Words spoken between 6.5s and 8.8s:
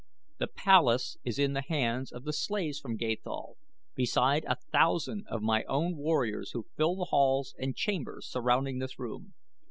who fill the halls and chambers surrounding